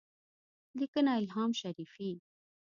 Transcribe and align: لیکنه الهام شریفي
لیکنه 0.79 1.11
الهام 1.19 1.51
شریفي 1.61 2.09